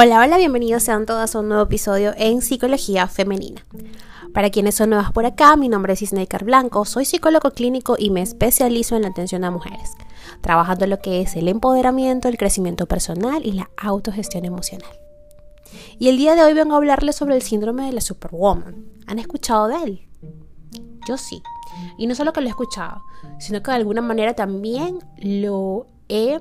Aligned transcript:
Hola, 0.00 0.20
hola, 0.20 0.36
bienvenidos 0.36 0.84
sean 0.84 1.06
todas 1.06 1.34
a 1.34 1.40
un 1.40 1.48
nuevo 1.48 1.64
episodio 1.64 2.14
en 2.16 2.40
Psicología 2.40 3.08
Femenina. 3.08 3.66
Para 4.32 4.48
quienes 4.48 4.76
son 4.76 4.90
nuevas 4.90 5.10
por 5.10 5.26
acá, 5.26 5.56
mi 5.56 5.68
nombre 5.68 5.94
es 5.94 6.02
Isnaker 6.02 6.44
Blanco, 6.44 6.84
soy 6.84 7.04
psicólogo 7.04 7.50
clínico 7.50 7.96
y 7.98 8.10
me 8.10 8.22
especializo 8.22 8.94
en 8.94 9.02
la 9.02 9.08
atención 9.08 9.42
a 9.42 9.50
mujeres, 9.50 9.90
trabajando 10.40 10.84
en 10.84 10.90
lo 10.90 11.00
que 11.00 11.20
es 11.20 11.34
el 11.34 11.48
empoderamiento, 11.48 12.28
el 12.28 12.38
crecimiento 12.38 12.86
personal 12.86 13.44
y 13.44 13.50
la 13.50 13.70
autogestión 13.76 14.44
emocional. 14.44 14.92
Y 15.98 16.10
el 16.10 16.16
día 16.16 16.36
de 16.36 16.44
hoy 16.44 16.54
vengo 16.54 16.74
a 16.74 16.76
hablarles 16.76 17.16
sobre 17.16 17.34
el 17.34 17.42
síndrome 17.42 17.86
de 17.86 17.92
la 17.92 18.00
Superwoman. 18.00 18.86
¿Han 19.08 19.18
escuchado 19.18 19.66
de 19.66 19.82
él? 19.82 20.08
Yo 21.08 21.16
sí. 21.16 21.42
Y 21.98 22.06
no 22.06 22.14
solo 22.14 22.32
que 22.32 22.40
lo 22.40 22.46
he 22.46 22.50
escuchado, 22.50 23.02
sino 23.40 23.64
que 23.64 23.72
de 23.72 23.78
alguna 23.78 24.00
manera 24.02 24.34
también 24.34 25.00
lo 25.16 25.88
he 26.08 26.38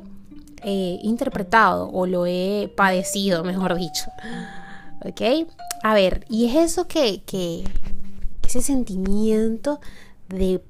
interpretado 0.71 1.89
o 1.89 2.05
lo 2.05 2.25
he 2.25 2.71
padecido, 2.75 3.43
mejor 3.43 3.75
dicho. 3.75 4.05
¿Ok? 5.05 5.47
A 5.83 5.93
ver, 5.93 6.25
y 6.29 6.47
es 6.47 6.55
eso 6.55 6.87
que, 6.87 7.21
que 7.23 7.63
ese 8.43 8.61
sentimiento 8.61 9.79
de 10.29 10.63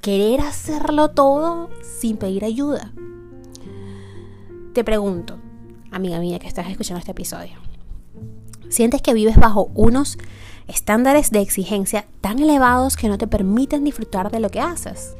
querer 0.00 0.40
hacerlo 0.40 1.10
todo 1.10 1.70
sin 1.82 2.16
pedir 2.16 2.44
ayuda. 2.44 2.92
Te 4.72 4.84
pregunto, 4.84 5.38
amiga 5.90 6.18
mía 6.20 6.38
que 6.38 6.48
estás 6.48 6.68
escuchando 6.68 7.00
este 7.00 7.12
episodio, 7.12 7.54
¿sientes 8.68 9.02
que 9.02 9.14
vives 9.14 9.36
bajo 9.36 9.70
unos 9.74 10.18
estándares 10.68 11.30
de 11.30 11.40
exigencia 11.40 12.06
tan 12.20 12.38
elevados 12.38 12.96
que 12.96 13.08
no 13.08 13.18
te 13.18 13.26
permiten 13.26 13.84
disfrutar 13.84 14.30
de 14.30 14.40
lo 14.40 14.50
que 14.50 14.60
haces? 14.60 15.16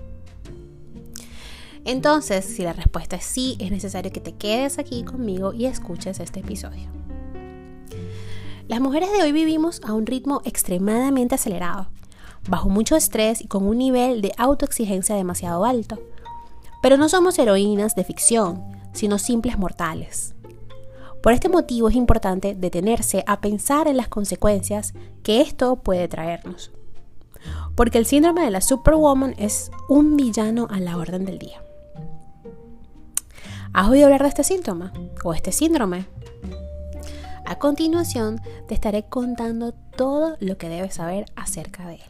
Entonces, 1.84 2.44
si 2.44 2.62
la 2.62 2.72
respuesta 2.72 3.16
es 3.16 3.24
sí, 3.24 3.56
es 3.58 3.70
necesario 3.70 4.12
que 4.12 4.20
te 4.20 4.32
quedes 4.32 4.78
aquí 4.78 5.02
conmigo 5.02 5.52
y 5.52 5.66
escuches 5.66 6.20
este 6.20 6.40
episodio. 6.40 6.88
Las 8.68 8.80
mujeres 8.80 9.10
de 9.10 9.22
hoy 9.22 9.32
vivimos 9.32 9.80
a 9.84 9.94
un 9.94 10.06
ritmo 10.06 10.42
extremadamente 10.44 11.34
acelerado, 11.34 11.88
bajo 12.48 12.68
mucho 12.68 12.96
estrés 12.96 13.40
y 13.40 13.48
con 13.48 13.66
un 13.66 13.78
nivel 13.78 14.20
de 14.22 14.32
autoexigencia 14.36 15.16
demasiado 15.16 15.64
alto. 15.64 15.98
Pero 16.82 16.96
no 16.96 17.08
somos 17.08 17.38
heroínas 17.38 17.94
de 17.94 18.04
ficción, 18.04 18.62
sino 18.92 19.18
simples 19.18 19.58
mortales. 19.58 20.34
Por 21.22 21.32
este 21.32 21.48
motivo 21.48 21.88
es 21.88 21.96
importante 21.96 22.54
detenerse 22.54 23.24
a 23.26 23.40
pensar 23.40 23.88
en 23.88 23.96
las 23.96 24.08
consecuencias 24.08 24.94
que 25.22 25.40
esto 25.40 25.76
puede 25.76 26.08
traernos. 26.08 26.70
Porque 27.74 27.98
el 27.98 28.06
síndrome 28.06 28.42
de 28.42 28.50
la 28.50 28.60
Superwoman 28.60 29.34
es 29.36 29.70
un 29.88 30.16
villano 30.16 30.68
a 30.70 30.80
la 30.80 30.96
orden 30.96 31.24
del 31.24 31.38
día. 31.38 31.62
¿Has 33.72 33.88
oído 33.88 34.06
hablar 34.06 34.22
de 34.22 34.28
este 34.28 34.42
síntoma 34.42 34.92
o 35.22 35.32
este 35.32 35.52
síndrome? 35.52 36.06
A 37.46 37.58
continuación 37.60 38.40
te 38.66 38.74
estaré 38.74 39.04
contando 39.04 39.72
todo 39.96 40.36
lo 40.40 40.58
que 40.58 40.68
debes 40.68 40.94
saber 40.94 41.26
acerca 41.36 41.86
de 41.86 41.94
él. 41.94 42.00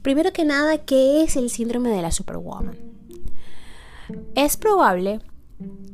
Primero 0.00 0.32
que 0.32 0.46
nada, 0.46 0.78
¿qué 0.78 1.22
es 1.22 1.36
el 1.36 1.50
síndrome 1.50 1.90
de 1.90 2.00
la 2.00 2.10
Superwoman? 2.10 2.76
Es 4.34 4.56
probable 4.56 5.20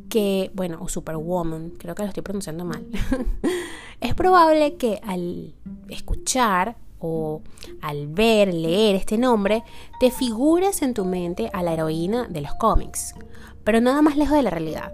que, 0.08 0.52
bueno, 0.54 0.78
o 0.80 0.88
Superwoman, 0.88 1.70
creo 1.70 1.96
que 1.96 2.02
lo 2.02 2.08
estoy 2.08 2.22
pronunciando 2.22 2.64
mal. 2.64 2.86
es 4.00 4.14
probable 4.14 4.76
que 4.76 5.00
al 5.02 5.54
escuchar 5.88 6.76
o 7.00 7.42
al 7.82 8.06
ver, 8.06 8.54
leer 8.54 8.94
este 8.94 9.18
nombre, 9.18 9.64
te 9.98 10.10
figures 10.10 10.82
en 10.82 10.94
tu 10.94 11.04
mente 11.04 11.50
a 11.52 11.62
la 11.62 11.72
heroína 11.72 12.26
de 12.28 12.42
los 12.42 12.54
cómics, 12.54 13.14
pero 13.64 13.80
nada 13.80 14.02
más 14.02 14.16
lejos 14.16 14.36
de 14.36 14.42
la 14.42 14.50
realidad. 14.50 14.92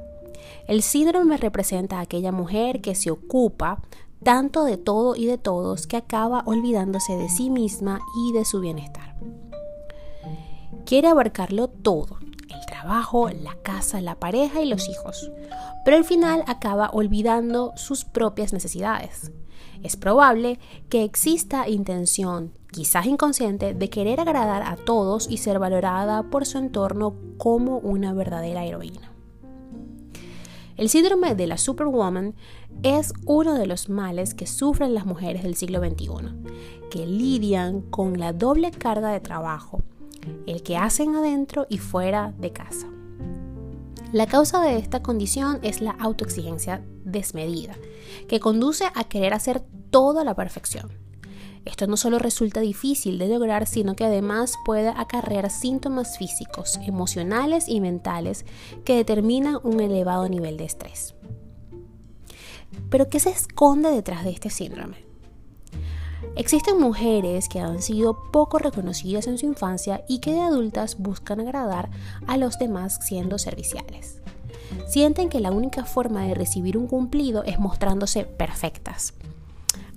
El 0.67 0.83
síndrome 0.83 1.37
representa 1.37 1.99
a 1.99 2.03
aquella 2.03 2.33
mujer 2.33 2.81
que 2.81 2.95
se 2.95 3.11
ocupa 3.11 3.83
tanto 4.23 4.65
de 4.65 4.77
todo 4.77 5.15
y 5.15 5.27
de 5.27 5.39
todos 5.39 5.87
que 5.87 5.97
acaba 5.97 6.43
olvidándose 6.47 7.17
de 7.17 7.29
sí 7.29 7.51
misma 7.51 8.01
y 8.17 8.33
de 8.33 8.45
su 8.45 8.61
bienestar. 8.61 9.15
Quiere 10.85 11.09
abarcarlo 11.09 11.69
todo, 11.69 12.19
el 12.49 12.67
trabajo, 12.67 13.29
la 13.29 13.55
casa, 13.63 14.01
la 14.01 14.17
pareja 14.17 14.63
y 14.63 14.69
los 14.69 14.89
hijos, 14.89 15.31
pero 15.85 15.97
al 15.97 16.05
final 16.05 16.43
acaba 16.47 16.91
olvidando 16.93 17.73
sus 17.77 18.05
propias 18.05 18.53
necesidades. 18.53 19.31
Es 19.83 19.97
probable 19.97 20.59
que 20.89 21.05
exista 21.05 21.69
intención, 21.69 22.53
quizás 22.71 23.07
inconsciente, 23.07 23.75
de 23.75 23.91
querer 23.91 24.21
agradar 24.21 24.63
a 24.63 24.77
todos 24.77 25.31
y 25.31 25.39
ser 25.39 25.59
valorada 25.59 26.23
por 26.25 26.47
su 26.47 26.59
entorno 26.59 27.15
como 27.39 27.79
una 27.79 28.13
verdadera 28.13 28.65
heroína. 28.65 29.13
El 30.77 30.91
síndrome 30.91 31.35
de 31.35 31.47
la 31.47 31.57
Superwoman 31.57 32.35
es 32.83 33.15
uno 33.25 33.55
de 33.55 33.67
los 33.67 33.89
males 33.89 34.35
que 34.35 34.47
sufren 34.47 34.95
las 34.95 35.07
mujeres 35.07 35.43
del 35.43 35.57
siglo 35.57 35.81
XXI, 35.81 36.09
que 36.91 37.07
lidian 37.07 37.81
con 37.81 38.19
la 38.19 38.35
doble 38.35 38.71
carga 38.71 39.09
de 39.09 39.21
trabajo, 39.21 39.81
el 40.47 40.63
que 40.63 40.77
hacen 40.77 41.15
adentro 41.15 41.67
y 41.71 41.79
fuera 41.79 42.35
de 42.39 42.53
casa. 42.53 42.89
La 44.17 44.27
causa 44.27 44.63
de 44.63 44.79
esta 44.79 45.03
condición 45.03 45.59
es 45.61 45.83
la 45.83 45.91
autoexigencia 45.91 46.83
desmedida, 47.05 47.77
que 48.29 48.41
conduce 48.41 48.87
a 48.95 49.05
querer 49.05 49.35
hacer 49.35 49.63
todo 49.91 50.21
a 50.21 50.25
la 50.25 50.35
perfección. 50.35 50.91
Esto 51.67 51.87
no 51.87 51.99
solo 51.99 52.19
resulta 52.19 52.61
difícil 52.61 53.19
de 53.19 53.29
lograr, 53.29 53.67
sino 53.67 53.95
que 53.95 54.07
además 54.07 54.55
puede 54.65 54.89
acarrear 54.89 55.51
síntomas 55.51 56.17
físicos, 56.17 56.81
emocionales 56.87 57.69
y 57.69 57.83
mentales 57.83 58.47
que 58.87 58.97
determinan 58.97 59.59
un 59.63 59.81
elevado 59.81 60.31
nivel 60.31 60.57
de 60.57 60.65
estrés. 60.65 61.15
Pero 62.89 63.11
¿qué 63.11 63.21
se 63.21 63.29
esconde 63.29 63.91
detrás 63.91 64.25
de 64.25 64.31
este 64.31 64.49
síndrome? 64.49 65.06
Existen 66.35 66.81
mujeres 66.81 67.49
que 67.49 67.61
han 67.61 67.83
sido 67.83 68.31
poco 68.31 68.59
reconocidas 68.59 69.27
en 69.27 69.39
su 69.39 69.47
infancia 69.47 70.05
y 70.09 70.21
que 70.21 70.33
de 70.33 70.41
adultas 70.41 70.99
buscan 70.99 71.41
agradar 71.41 71.91
a 72.27 72.37
los 72.37 72.59
demás 72.59 72.99
siendo 73.03 73.39
serviciales. 73.39 74.21
Sienten 74.89 75.29
que 75.29 75.41
la 75.41 75.51
única 75.51 75.85
forma 75.85 76.25
de 76.27 76.35
recibir 76.35 76.77
un 76.77 76.87
cumplido 76.87 77.45
es 77.45 77.59
mostrándose 77.59 78.25
perfectas, 78.25 79.15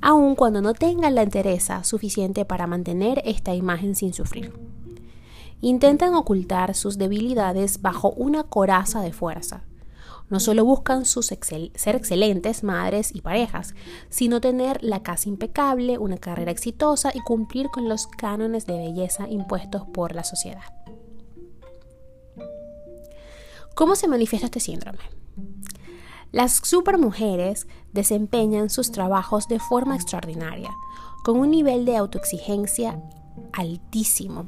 aun 0.01 0.35
cuando 0.35 0.61
no 0.61 0.73
tengan 0.73 1.15
la 1.15 1.23
entereza 1.23 1.83
suficiente 1.83 2.45
para 2.45 2.67
mantener 2.67 3.21
esta 3.25 3.53
imagen 3.53 3.95
sin 3.95 4.13
sufrir. 4.13 4.53
Intentan 5.61 6.15
ocultar 6.15 6.73
sus 6.73 6.97
debilidades 6.97 7.81
bajo 7.81 8.11
una 8.11 8.43
coraza 8.43 9.01
de 9.01 9.11
fuerza, 9.11 9.63
no 10.29 10.39
solo 10.39 10.63
buscan 10.63 11.05
ser 11.05 11.95
excelentes 11.95 12.63
madres 12.63 13.11
y 13.13 13.21
parejas, 13.21 13.73
sino 14.09 14.41
tener 14.41 14.83
la 14.83 15.01
casa 15.01 15.29
impecable, 15.29 15.97
una 15.97 16.17
carrera 16.17 16.51
exitosa 16.51 17.11
y 17.13 17.19
cumplir 17.21 17.69
con 17.69 17.89
los 17.89 18.07
cánones 18.07 18.65
de 18.65 18.77
belleza 18.77 19.27
impuestos 19.27 19.83
por 19.93 20.13
la 20.13 20.23
sociedad. 20.23 20.63
¿Cómo 23.75 23.95
se 23.95 24.07
manifiesta 24.07 24.47
este 24.47 24.59
síndrome? 24.59 24.99
Las 26.31 26.61
supermujeres 26.63 27.67
desempeñan 27.91 28.69
sus 28.69 28.91
trabajos 28.91 29.47
de 29.47 29.59
forma 29.59 29.95
extraordinaria, 29.95 30.69
con 31.23 31.37
un 31.37 31.49
nivel 31.49 31.85
de 31.85 31.97
autoexigencia 31.97 33.01
altísimo 33.53 34.47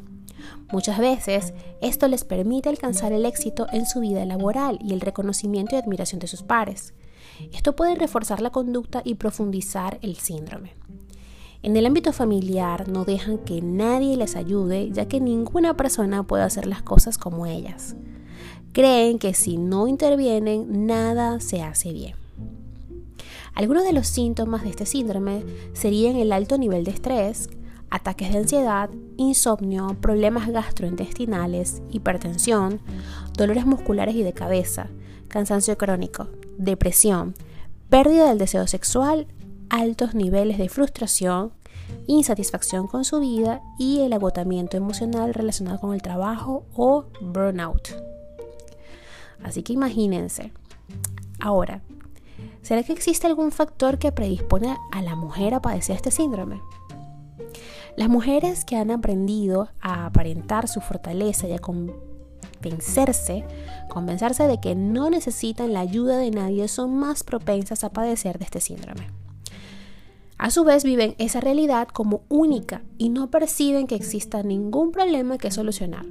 Muchas 0.71 0.99
veces 0.99 1.53
esto 1.81 2.07
les 2.07 2.23
permite 2.23 2.69
alcanzar 2.69 3.11
el 3.13 3.25
éxito 3.25 3.67
en 3.71 3.85
su 3.85 3.99
vida 3.99 4.25
laboral 4.25 4.79
y 4.81 4.93
el 4.93 5.01
reconocimiento 5.01 5.75
y 5.75 5.79
admiración 5.79 6.19
de 6.19 6.27
sus 6.27 6.43
pares. 6.43 6.93
Esto 7.53 7.75
puede 7.75 7.95
reforzar 7.95 8.41
la 8.41 8.51
conducta 8.51 9.01
y 9.03 9.15
profundizar 9.15 9.99
el 10.01 10.15
síndrome. 10.17 10.73
En 11.63 11.77
el 11.77 11.85
ámbito 11.85 12.11
familiar 12.11 12.87
no 12.87 13.05
dejan 13.05 13.37
que 13.37 13.61
nadie 13.61 14.17
les 14.17 14.35
ayude 14.35 14.89
ya 14.91 15.07
que 15.07 15.19
ninguna 15.19 15.77
persona 15.77 16.23
puede 16.23 16.43
hacer 16.43 16.65
las 16.65 16.81
cosas 16.81 17.19
como 17.19 17.45
ellas. 17.45 17.95
Creen 18.73 19.19
que 19.19 19.33
si 19.33 19.57
no 19.57 19.87
intervienen 19.87 20.87
nada 20.87 21.39
se 21.39 21.61
hace 21.61 21.93
bien. 21.93 22.15
Algunos 23.53 23.83
de 23.83 23.93
los 23.93 24.07
síntomas 24.07 24.63
de 24.63 24.69
este 24.69 24.85
síndrome 24.85 25.43
serían 25.73 26.15
el 26.15 26.31
alto 26.31 26.57
nivel 26.57 26.83
de 26.83 26.91
estrés, 26.91 27.49
ataques 27.91 28.31
de 28.31 28.39
ansiedad, 28.39 28.89
insomnio, 29.17 29.95
problemas 30.01 30.47
gastrointestinales, 30.49 31.83
hipertensión, 31.91 32.81
dolores 33.37 33.65
musculares 33.65 34.15
y 34.15 34.23
de 34.23 34.33
cabeza, 34.33 34.87
cansancio 35.27 35.77
crónico, 35.77 36.29
depresión, 36.57 37.35
pérdida 37.89 38.29
del 38.29 38.37
deseo 38.37 38.65
sexual, 38.65 39.27
altos 39.69 40.15
niveles 40.15 40.57
de 40.57 40.69
frustración, 40.69 41.51
insatisfacción 42.07 42.87
con 42.87 43.03
su 43.03 43.19
vida 43.19 43.61
y 43.77 43.99
el 44.01 44.13
agotamiento 44.13 44.77
emocional 44.77 45.33
relacionado 45.33 45.79
con 45.79 45.93
el 45.93 46.01
trabajo 46.01 46.65
o 46.73 47.05
burnout. 47.21 47.89
Así 49.43 49.63
que 49.63 49.73
imagínense. 49.73 50.53
Ahora, 51.39 51.81
¿será 52.61 52.83
que 52.83 52.93
existe 52.93 53.27
algún 53.27 53.51
factor 53.51 53.97
que 53.97 54.11
predispone 54.11 54.77
a 54.91 55.01
la 55.01 55.15
mujer 55.15 55.53
a 55.53 55.61
padecer 55.61 55.95
este 55.95 56.11
síndrome? 56.11 56.61
Las 57.97 58.09
mujeres 58.09 58.65
que 58.65 58.77
han 58.77 58.89
aprendido 58.89 59.69
a 59.81 60.05
aparentar 60.05 60.67
su 60.67 60.81
fortaleza 60.81 61.47
y 61.47 61.53
a 61.53 61.59
convencerse, 61.59 63.45
de 64.47 64.59
que 64.61 64.75
no 64.75 65.09
necesitan 65.09 65.73
la 65.73 65.81
ayuda 65.81 66.17
de 66.17 66.31
nadie 66.31 66.67
son 66.67 66.95
más 66.95 67.23
propensas 67.23 67.83
a 67.83 67.91
padecer 67.91 68.39
de 68.39 68.45
este 68.45 68.61
síndrome. 68.61 69.07
A 70.37 70.49
su 70.49 70.63
vez 70.63 70.83
viven 70.83 71.13
esa 71.19 71.39
realidad 71.39 71.87
como 71.89 72.23
única 72.27 72.81
y 72.97 73.09
no 73.09 73.29
perciben 73.29 73.85
que 73.85 73.95
exista 73.95 74.41
ningún 74.41 74.91
problema 74.91 75.37
que 75.37 75.51
solucionar. 75.51 76.05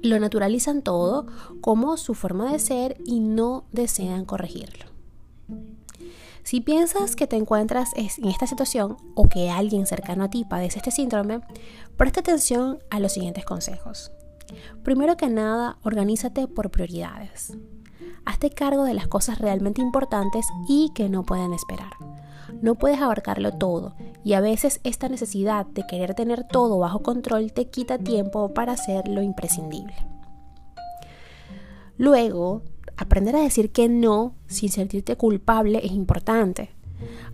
Lo 0.00 0.18
naturalizan 0.18 0.82
todo 0.82 1.26
como 1.60 1.96
su 1.98 2.14
forma 2.14 2.50
de 2.50 2.58
ser 2.58 2.96
y 3.04 3.20
no 3.20 3.64
desean 3.70 4.24
corregirlo. 4.24 4.86
Si 6.42 6.60
piensas 6.60 7.16
que 7.16 7.26
te 7.26 7.36
encuentras 7.36 7.90
en 7.94 8.28
esta 8.28 8.46
situación 8.46 8.96
o 9.14 9.28
que 9.28 9.50
alguien 9.50 9.86
cercano 9.86 10.24
a 10.24 10.30
ti 10.30 10.44
padece 10.48 10.78
este 10.78 10.90
síndrome, 10.90 11.40
presta 11.96 12.20
atención 12.20 12.78
a 12.90 13.00
los 13.00 13.12
siguientes 13.12 13.44
consejos. 13.44 14.12
Primero 14.82 15.16
que 15.16 15.28
nada, 15.28 15.78
organízate 15.82 16.48
por 16.48 16.70
prioridades. 16.70 17.56
Hazte 18.24 18.50
cargo 18.50 18.84
de 18.84 18.94
las 18.94 19.08
cosas 19.08 19.38
realmente 19.38 19.80
importantes 19.80 20.46
y 20.68 20.90
que 20.94 21.08
no 21.08 21.24
pueden 21.24 21.52
esperar. 21.52 21.92
No 22.62 22.74
puedes 22.74 23.00
abarcarlo 23.00 23.52
todo 23.52 23.94
y 24.24 24.34
a 24.34 24.40
veces 24.40 24.80
esta 24.84 25.08
necesidad 25.08 25.66
de 25.66 25.86
querer 25.86 26.14
tener 26.14 26.44
todo 26.44 26.78
bajo 26.78 27.02
control 27.02 27.52
te 27.52 27.68
quita 27.68 27.98
tiempo 27.98 28.52
para 28.52 28.72
hacer 28.72 29.08
lo 29.08 29.22
imprescindible. 29.22 29.94
Luego, 31.96 32.62
aprender 33.00 33.34
a 33.34 33.40
decir 33.40 33.72
que 33.72 33.88
no 33.88 34.34
sin 34.46 34.68
sentirte 34.68 35.16
culpable 35.16 35.80
es 35.82 35.92
importante. 35.92 36.70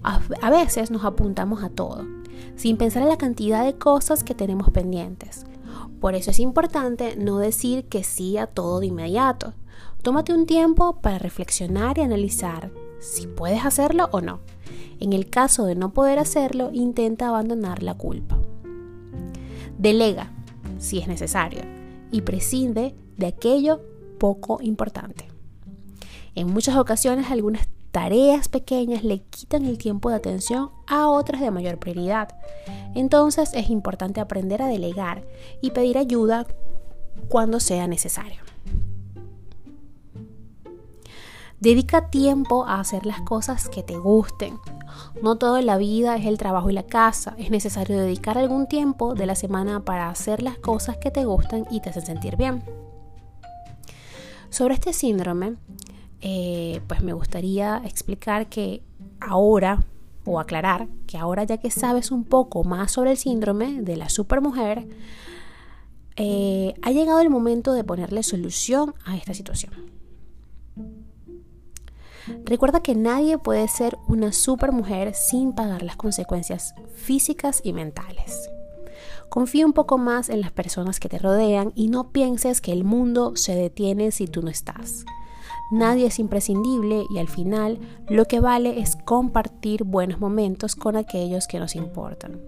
A, 0.03 0.51
veces 0.51 0.93
nos 0.93 1.05
apuntamos 1.05 1.65
a 1.65 1.71
todo, 1.71 2.05
sin 2.55 2.77
pensar 2.77 3.03
en 3.03 3.09
la 3.09 3.19
cantidad 3.19 3.65
de 3.65 3.75
cosas 3.75 4.23
que 4.23 4.35
tenemos 4.35 4.71
pendientes. 4.71 5.45
Por 6.01 6.15
eso 6.15 6.31
es 6.31 6.39
importante 6.39 7.17
no 7.17 7.39
decir 7.39 7.87
que 7.87 8.05
sí 8.05 8.39
a 8.39 8.47
todo 8.47 8.79
de 8.79 8.87
inmediato. 8.87 9.55
Tómate 10.03 10.33
un 10.33 10.47
tiempo 10.47 11.01
para 11.01 11.19
reflexionar 11.19 11.99
y 11.99 12.03
analizar 12.03 12.71
si 13.01 13.27
puedes 13.27 13.65
hacerlo 13.65 14.09
o 14.13 14.21
no. 14.21 14.39
En 15.01 15.13
el 15.13 15.29
caso 15.29 15.67
de 15.67 15.75
no 15.75 15.93
poder 15.93 16.21
hacerlo, 16.21 16.71
intenta 16.73 17.29
abandonar 17.29 17.83
la 17.83 17.95
culpa. 17.95 18.39
Delega, 19.79 20.31
si 20.79 21.01
es 21.01 21.09
necesario, 21.09 21.63
y 22.13 22.21
prescinde 22.21 22.95
de 23.17 23.27
aquello 23.27 23.81
poco 24.19 24.59
importante. 24.63 25.36
En 26.37 26.53
muchas 26.53 26.77
ocasiones 26.77 27.31
algunas 27.31 27.67
tareas 27.93 28.49
pequeñas 28.49 29.03
le 29.03 29.23
quitan 29.23 29.65
el 29.65 29.79
tiempo 29.79 30.11
de 30.11 30.17
atención 30.17 30.71
a 30.87 31.09
otras 31.09 31.41
de 31.41 31.51
mayor 31.51 31.79
prioridad. 31.79 32.29
Entonces 32.95 33.53
es 33.55 33.71
importante 33.71 34.21
aprender 34.21 34.61
a 34.61 34.69
delegar 34.69 35.25
y 35.63 35.71
pedir 35.71 35.97
ayuda 35.97 36.47
cuando 37.31 37.59
sea 37.59 37.87
necesario. 37.89 38.43
Dedica 41.59 42.11
tiempo 42.11 42.67
a 42.67 42.81
hacer 42.81 43.07
las 43.07 43.23
cosas 43.23 43.71
que 43.71 43.83
te 43.83 43.97
gusten. 43.97 44.59
No 45.23 45.37
todo 45.37 45.57
en 45.57 45.65
la 45.65 45.79
vida 45.79 46.17
es 46.17 46.27
el 46.27 46.37
trabajo 46.37 46.69
y 46.69 46.75
la 46.75 46.83
casa. 46.83 47.35
Es 47.39 47.51
necesario 47.51 47.99
dedicar 47.99 48.37
algún 48.37 48.67
tiempo 48.67 49.15
de 49.15 49.25
la 49.25 49.37
semana 49.37 49.87
para 49.87 50.11
hacer 50.11 50.43
las 50.43 50.59
cosas 50.59 50.99
que 50.99 51.11
te 51.11 51.25
gustan 51.25 51.67
y 51.71 51.81
te 51.81 51.89
hacen 51.89 52.05
sentir 52.05 52.37
bien. 52.37 52.63
Sobre 54.51 54.75
este 54.75 54.93
síndrome, 54.93 55.57
eh, 56.21 56.81
pues 56.87 57.03
me 57.03 57.13
gustaría 57.13 57.83
explicar 57.85 58.49
que 58.49 58.83
ahora, 59.21 59.85
o 60.25 60.41
aclarar, 60.41 60.89
que 61.07 61.19
ahora 61.19 61.45
ya 61.45 61.59
que 61.59 61.71
sabes 61.71 62.11
un 62.11 62.25
poco 62.25 62.65
más 62.65 62.93
sobre 62.93 63.13
el 63.13 63.17
síndrome 63.17 63.83
de 63.83 63.97
la 63.97 64.09
supermujer, 64.09 64.89
eh, 66.17 66.75
ha 66.83 66.91
llegado 66.91 67.21
el 67.21 67.31
momento 67.31 67.73
de 67.73 67.85
ponerle 67.85 68.23
solución 68.23 68.95
a 69.05 69.17
esta 69.17 69.35
situación. 69.35 69.73
Recuerda 72.45 72.83
que 72.83 72.95
nadie 72.95 73.39
puede 73.39 73.69
ser 73.69 73.97
una 74.09 74.33
supermujer 74.33 75.15
sin 75.15 75.53
pagar 75.53 75.83
las 75.83 75.97
consecuencias 75.97 76.75
físicas 76.95 77.61
y 77.63 77.73
mentales. 77.73 78.51
Confía 79.29 79.67
un 79.67 79.73
poco 79.73 79.99
más 79.99 80.29
en 80.29 80.41
las 80.41 80.53
personas 80.53 80.99
que 80.99 81.09
te 81.09 81.19
rodean 81.19 81.73
y 81.75 81.89
no 81.89 82.11
pienses 82.11 82.61
que 82.61 82.73
el 82.73 82.85
mundo 82.85 83.37
se 83.37 83.55
detiene 83.55 84.11
si 84.11 84.27
tú 84.27 84.43
no 84.43 84.51
estás. 84.51 85.05
Nadie 85.71 86.07
es 86.07 86.19
imprescindible 86.19 87.05
y 87.11 87.19
al 87.19 87.29
final 87.29 87.81
lo 88.09 88.27
que 88.27 88.39
vale 88.41 88.81
es 88.81 88.95
compartir 88.97 89.83
buenos 89.85 90.21
momentos 90.21 90.77
con 90.77 90.97
aquellos 90.97 91.49
que 91.49 91.59
nos 91.59 91.75
importan. 91.75 92.41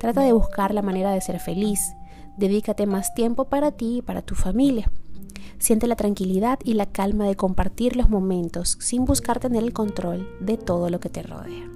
Trata 0.00 0.20
de 0.22 0.32
buscar 0.32 0.74
la 0.74 0.82
manera 0.82 1.12
de 1.12 1.20
ser 1.20 1.40
feliz. 1.40 1.94
Dedícate 2.36 2.86
más 2.86 3.14
tiempo 3.14 3.46
para 3.46 3.72
ti 3.72 3.98
y 3.98 4.02
para 4.02 4.22
tu 4.22 4.34
familia. 4.34 4.90
Siente 5.58 5.86
la 5.86 5.96
tranquilidad 5.96 6.58
y 6.64 6.74
la 6.74 6.86
calma 6.86 7.26
de 7.26 7.36
compartir 7.36 7.96
los 7.96 8.10
momentos 8.10 8.76
sin 8.80 9.04
buscar 9.04 9.38
tener 9.38 9.62
el 9.62 9.72
control 9.72 10.28
de 10.40 10.58
todo 10.58 10.90
lo 10.90 11.00
que 11.00 11.08
te 11.08 11.22
rodea. 11.22 11.70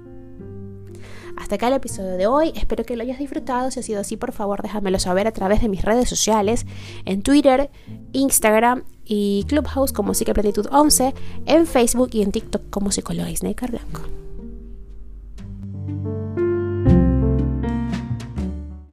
Hasta 1.37 1.55
acá 1.55 1.67
el 1.67 1.75
episodio 1.75 2.17
de 2.17 2.27
hoy, 2.27 2.51
espero 2.55 2.83
que 2.83 2.95
lo 2.95 3.03
hayas 3.03 3.19
disfrutado, 3.19 3.71
si 3.71 3.79
ha 3.79 3.83
sido 3.83 4.01
así 4.01 4.17
por 4.17 4.31
favor 4.31 4.61
déjamelo 4.61 4.99
saber 4.99 5.27
a 5.27 5.31
través 5.31 5.61
de 5.61 5.69
mis 5.69 5.83
redes 5.83 6.09
sociales, 6.09 6.65
en 7.05 7.21
Twitter, 7.21 7.69
Instagram 8.11 8.83
y 9.07 9.45
Clubhouse 9.47 9.93
como 9.93 10.13
Psicoplenitud 10.13 10.67
11, 10.71 11.13
en 11.45 11.67
Facebook 11.67 12.09
y 12.13 12.21
en 12.21 12.31
TikTok 12.31 12.69
como 12.69 12.91
Psicóloga 12.91 13.29
Blanco. 13.67 14.26